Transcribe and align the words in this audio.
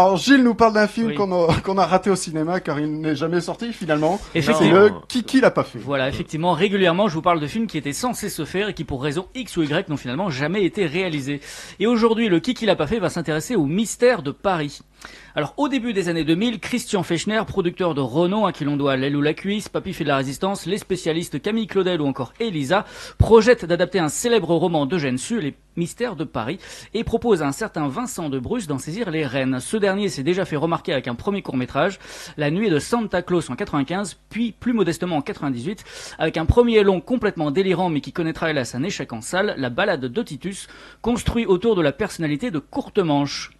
Alors 0.00 0.16
Gilles 0.16 0.44
nous 0.44 0.54
parle 0.54 0.74
d'un 0.74 0.86
film 0.86 1.08
Oui. 1.08 1.14
qu'on 1.16 1.78
a, 1.78 1.84
raté 1.84 2.08
au 2.08 2.14
cinéma 2.14 2.60
car 2.60 2.78
il 2.78 3.00
n'est 3.00 3.16
jamais 3.16 3.40
sorti 3.40 3.72
finalement. 3.72 4.20
C'est 4.32 4.38
Effectivement. 4.38 4.78
le 4.78 4.92
Kiki 5.08 5.40
l'a 5.40 5.50
pas 5.50 5.64
fait. 5.64 5.80
Voilà, 5.80 6.08
effectivement, 6.08 6.52
régulièrement, 6.52 7.08
je 7.08 7.14
vous 7.14 7.22
parle 7.22 7.40
de 7.40 7.46
films 7.48 7.66
qui 7.66 7.78
étaient 7.78 7.92
censés 7.92 8.28
se 8.28 8.44
faire 8.44 8.68
et 8.68 8.74
qui, 8.74 8.84
pour 8.84 9.02
raison 9.02 9.26
X 9.34 9.56
ou 9.56 9.64
Y, 9.64 9.88
n'ont 9.88 9.96
finalement 9.96 10.30
jamais 10.30 10.62
été 10.62 10.86
réalisés. 10.86 11.40
Et 11.80 11.88
aujourd'hui, 11.88 12.28
le 12.28 12.38
qui 12.38 12.64
l'a 12.64 12.76
pas 12.76 12.86
fait 12.86 13.00
va 13.00 13.10
s'intéresser 13.10 13.56
au 13.56 13.66
mystère 13.66 14.22
de 14.22 14.30
Paris. 14.30 14.82
Alors, 15.34 15.54
au 15.56 15.68
début 15.68 15.92
des 15.92 16.08
années 16.08 16.24
2000, 16.24 16.58
Christian 16.58 17.04
Fechner, 17.04 17.40
producteur 17.46 17.94
de 17.94 18.00
Renault, 18.00 18.46
à 18.46 18.52
qui 18.52 18.64
l'on 18.64 18.76
doit 18.76 18.96
L'aile 18.96 19.14
ou 19.14 19.22
la 19.22 19.34
cuisse, 19.34 19.68
Papy 19.68 19.92
fait 19.92 20.02
de 20.02 20.08
la 20.08 20.16
résistance, 20.16 20.66
les 20.66 20.78
spécialistes 20.78 21.40
Camille 21.40 21.68
Claudel 21.68 22.00
ou 22.00 22.06
encore 22.06 22.32
Elisa, 22.40 22.84
projette 23.18 23.64
d'adapter 23.64 24.00
un 24.00 24.08
célèbre 24.08 24.52
roman 24.54 24.84
d'Eugène 24.84 25.16
Sue, 25.16 25.40
Les 25.40 25.54
mystères 25.76 26.16
de 26.16 26.24
Paris, 26.24 26.58
et 26.92 27.04
propose 27.04 27.42
à 27.42 27.46
un 27.46 27.52
certain 27.52 27.86
Vincent 27.86 28.30
de 28.30 28.40
Bruce 28.40 28.66
d'en 28.66 28.78
saisir 28.78 29.12
les 29.12 29.24
rênes. 29.24 29.60
Ce 29.60 29.76
dernier 29.76 30.08
s'est 30.08 30.24
déjà 30.24 30.44
fait 30.44 30.56
remarquer 30.56 30.92
avec 30.92 31.06
un 31.06 31.14
premier 31.14 31.42
court-métrage, 31.42 32.00
La 32.36 32.50
nuit 32.50 32.68
de 32.68 32.80
Santa 32.80 33.22
Claus 33.22 33.48
en 33.48 33.54
95, 33.54 34.18
puis 34.30 34.50
plus 34.50 34.72
modestement 34.72 35.18
en 35.18 35.22
98, 35.22 35.84
avec 36.18 36.36
un 36.36 36.46
premier 36.46 36.82
long 36.82 37.00
complètement 37.00 37.52
délirant 37.52 37.90
mais 37.90 38.00
qui 38.00 38.12
connaîtra 38.12 38.50
hélas 38.50 38.74
un 38.74 38.82
échec 38.82 39.12
en 39.12 39.20
salle, 39.20 39.54
La 39.56 39.70
balade 39.70 40.06
de 40.06 40.22
Titus, 40.24 40.66
construit 41.00 41.46
autour 41.46 41.76
de 41.76 41.82
la 41.82 41.92
personnalité 41.92 42.50
de 42.50 42.58
Courtemanche. 42.58 43.52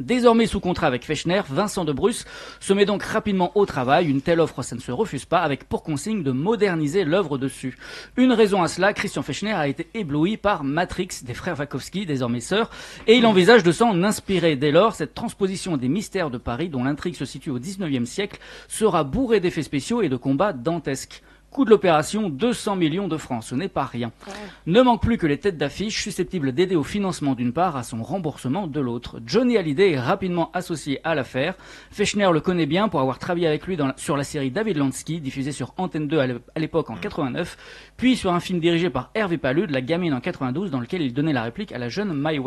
Désormais 0.00 0.46
sous 0.46 0.60
contrat 0.60 0.86
avec 0.86 1.04
Fechner, 1.04 1.42
Vincent 1.48 1.84
de 1.84 1.92
Bruce 1.92 2.24
se 2.60 2.72
met 2.72 2.84
donc 2.84 3.02
rapidement 3.02 3.50
au 3.56 3.66
travail. 3.66 4.08
Une 4.08 4.20
telle 4.20 4.40
offre, 4.40 4.62
ça 4.62 4.76
ne 4.76 4.80
se 4.80 4.92
refuse 4.92 5.24
pas, 5.24 5.40
avec 5.40 5.64
pour 5.64 5.82
consigne 5.82 6.22
de 6.22 6.30
moderniser 6.30 7.04
l'œuvre 7.04 7.38
dessus. 7.38 7.76
Une 8.16 8.32
raison 8.32 8.62
à 8.62 8.68
cela, 8.68 8.92
Christian 8.92 9.22
Fechner 9.22 9.52
a 9.52 9.68
été 9.68 9.88
ébloui 9.94 10.36
par 10.36 10.64
Matrix 10.64 11.08
des 11.22 11.34
frères 11.34 11.58
Wachowski, 11.58 12.06
désormais 12.06 12.40
sœurs, 12.40 12.70
et 13.06 13.16
il 13.16 13.26
envisage 13.26 13.62
de 13.62 13.72
s'en 13.72 14.02
inspirer. 14.02 14.56
Dès 14.56 14.70
lors, 14.70 14.94
cette 14.94 15.14
transposition 15.14 15.76
des 15.76 15.88
mystères 15.88 16.30
de 16.30 16.38
Paris, 16.38 16.68
dont 16.68 16.84
l'intrigue 16.84 17.16
se 17.16 17.24
situe 17.24 17.50
au 17.50 17.58
19e 17.58 18.04
siècle, 18.04 18.40
sera 18.68 19.04
bourrée 19.04 19.40
d'effets 19.40 19.62
spéciaux 19.62 20.02
et 20.02 20.08
de 20.08 20.16
combats 20.16 20.52
dantesques. 20.52 21.22
Coût 21.50 21.64
de 21.64 21.70
l'opération 21.70 22.28
200 22.28 22.76
millions 22.76 23.08
de 23.08 23.16
francs, 23.16 23.42
ce 23.42 23.54
n'est 23.54 23.68
pas 23.68 23.84
rien. 23.84 24.12
Ne 24.66 24.82
manque 24.82 25.00
plus 25.02 25.16
que 25.16 25.26
les 25.26 25.38
têtes 25.38 25.56
d'affiche 25.56 26.02
susceptibles 26.02 26.52
d'aider 26.52 26.76
au 26.76 26.82
financement 26.84 27.34
d'une 27.34 27.52
part, 27.54 27.74
à 27.76 27.82
son 27.82 28.02
remboursement 28.02 28.66
de 28.66 28.78
l'autre. 28.80 29.18
Johnny 29.24 29.56
Hallyday 29.56 29.92
est 29.92 29.98
rapidement 30.00 30.50
associé 30.52 31.00
à 31.04 31.14
l'affaire. 31.14 31.54
Fechner 31.90 32.28
le 32.32 32.40
connaît 32.40 32.66
bien 32.66 32.88
pour 32.88 33.00
avoir 33.00 33.18
travaillé 33.18 33.46
avec 33.46 33.66
lui 33.66 33.76
dans 33.78 33.86
la- 33.88 33.94
sur 33.96 34.16
la 34.16 34.24
série 34.24 34.50
David 34.50 34.76
Lansky, 34.76 35.20
diffusée 35.20 35.52
sur 35.52 35.72
Antenne 35.78 36.06
2 36.06 36.18
à 36.18 36.26
l'é- 36.26 36.36
à 36.54 36.60
l'époque 36.60 36.90
en 36.90 36.96
89, 36.96 37.56
puis 37.96 38.14
sur 38.14 38.32
un 38.34 38.40
film 38.40 38.60
dirigé 38.60 38.90
par 38.90 39.10
Hervé 39.14 39.38
Palude, 39.38 39.70
La 39.70 39.80
gamine 39.80 40.12
en 40.12 40.20
92, 40.20 40.70
dans 40.70 40.80
lequel 40.80 41.00
il 41.02 41.14
donnait 41.14 41.32
la 41.32 41.42
réplique 41.42 41.72
à 41.72 41.78
la 41.78 41.88
jeune 41.88 42.12
Mai 42.12 42.38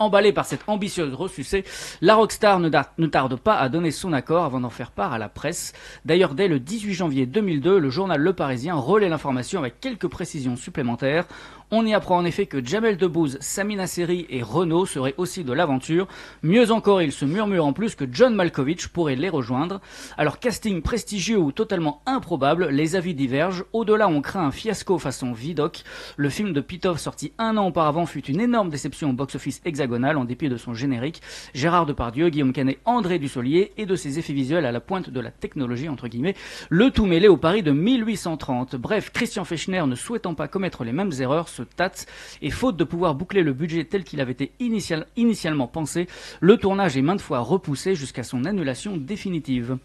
Wen. 0.00 0.10
Emballé 0.10 0.32
par 0.32 0.44
cette 0.44 0.64
ambitieuse 0.66 1.14
ressucée, 1.14 1.64
la 2.00 2.16
rockstar 2.16 2.58
ne, 2.58 3.06
tarde 3.06 3.36
pas 3.36 3.56
à 3.56 3.68
donner 3.68 3.90
son 3.90 4.12
accord 4.12 4.44
avant 4.44 4.60
d'en 4.60 4.70
faire 4.70 4.90
part 4.90 5.12
à 5.12 5.18
la 5.18 5.28
presse. 5.28 5.72
D'ailleurs, 6.04 6.34
dès 6.34 6.48
le 6.48 6.58
18 6.58 6.94
janvier 6.94 7.26
2002, 7.26 7.78
le 7.78 7.90
journal 7.90 8.20
Le 8.20 8.32
Parisien 8.32 8.74
relaie 8.74 9.08
l'information 9.08 9.60
avec 9.60 9.78
quelques 9.78 10.08
précisions 10.08 10.56
supplémentaires. 10.56 11.26
On 11.72 11.86
y 11.86 11.94
apprend 11.94 12.16
en 12.16 12.24
effet 12.24 12.46
que 12.46 12.64
Jamel 12.64 12.96
Debbouze, 12.96 13.38
Samina 13.40 13.86
Seri 13.86 14.26
et 14.28 14.42
Renault 14.42 14.86
seraient 14.86 15.14
aussi 15.18 15.44
de 15.44 15.52
l'aventure. 15.52 16.08
Mieux 16.42 16.72
encore, 16.72 17.00
il 17.00 17.12
se 17.12 17.24
murmure 17.24 17.64
en 17.64 17.72
plus 17.72 17.94
que 17.94 18.04
John 18.10 18.34
Malkovich 18.34 18.88
pourrait 18.88 19.14
les 19.14 19.28
rejoindre. 19.28 19.80
Alors, 20.18 20.40
casting 20.40 20.82
prestigieux 20.82 21.38
ou 21.38 21.52
totalement 21.52 22.02
improbable, 22.06 22.70
les 22.70 22.96
avis 22.96 23.14
divergent. 23.14 23.62
Au-delà, 23.72 24.08
on 24.08 24.20
craint 24.20 24.46
un 24.46 24.50
fiasco 24.50 24.98
façon 24.98 25.32
Vidoc. 25.32 25.84
Le 26.16 26.28
film 26.28 26.52
de 26.52 26.60
Pitov, 26.60 26.98
sorti 26.98 27.32
un 27.38 27.56
an 27.56 27.68
auparavant, 27.68 28.04
fut 28.04 28.24
une 28.24 28.40
énorme 28.40 28.70
déception 28.70 29.10
au 29.10 29.12
box-office 29.12 29.60
hexagonal 29.64 29.89
en 29.92 30.24
dépit 30.24 30.48
de 30.48 30.56
son 30.56 30.72
générique. 30.72 31.20
Gérard 31.52 31.86
Depardieu, 31.86 32.28
Guillaume 32.28 32.52
Canet, 32.52 32.78
André 32.84 33.18
Dussolier 33.18 33.72
et 33.76 33.86
de 33.86 33.96
ses 33.96 34.18
effets 34.18 34.32
visuels 34.32 34.64
à 34.64 34.72
la 34.72 34.80
pointe 34.80 35.10
de 35.10 35.20
la 35.20 35.30
technologie, 35.30 35.88
entre 35.88 36.08
guillemets, 36.08 36.36
le 36.68 36.90
tout 36.90 37.06
mêlé 37.06 37.28
au 37.28 37.36
Paris 37.36 37.62
de 37.62 37.72
1830. 37.72 38.76
Bref, 38.76 39.10
Christian 39.12 39.44
Fechner, 39.44 39.84
ne 39.86 39.94
souhaitant 39.94 40.34
pas 40.34 40.48
commettre 40.48 40.84
les 40.84 40.92
mêmes 40.92 41.12
erreurs, 41.18 41.48
se 41.48 41.62
tâte 41.62 42.06
et 42.40 42.50
faute 42.50 42.76
de 42.76 42.84
pouvoir 42.84 43.14
boucler 43.14 43.42
le 43.42 43.52
budget 43.52 43.84
tel 43.84 44.04
qu'il 44.04 44.20
avait 44.20 44.32
été 44.32 44.52
initial- 44.60 45.06
initialement 45.16 45.66
pensé, 45.66 46.06
le 46.40 46.56
tournage 46.56 46.96
est 46.96 47.02
maintes 47.02 47.20
fois 47.20 47.40
repoussé 47.40 47.94
jusqu'à 47.94 48.22
son 48.22 48.44
annulation 48.44 48.96
définitive. 48.96 49.78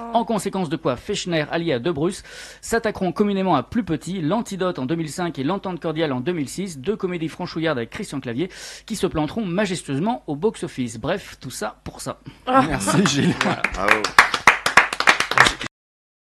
En 0.00 0.24
conséquence 0.24 0.68
de 0.68 0.76
quoi 0.76 0.96
Fechner, 0.96 1.44
allié 1.50 1.74
à 1.74 1.78
De 1.78 1.90
Bruce, 1.90 2.22
s'attaqueront 2.60 3.12
communément 3.12 3.54
à 3.54 3.62
Plus 3.62 3.84
Petit, 3.84 4.20
L'Antidote 4.20 4.78
en 4.78 4.86
2005 4.86 5.38
et 5.38 5.44
L'Entente 5.44 5.80
Cordiale 5.80 6.12
en 6.12 6.20
2006, 6.20 6.78
deux 6.78 6.96
comédies 6.96 7.28
franchouillardes 7.28 7.78
avec 7.78 7.90
Christian 7.90 8.20
Clavier, 8.20 8.50
qui 8.86 8.96
se 8.96 9.06
planteront 9.06 9.44
majestueusement 9.44 10.22
au 10.26 10.36
box-office. 10.36 10.98
Bref, 10.98 11.36
tout 11.40 11.50
ça 11.50 11.80
pour 11.84 12.00
ça. 12.00 12.20
Merci 12.46 13.06
Gilles. 13.06 13.34
Bravo. 13.74 14.02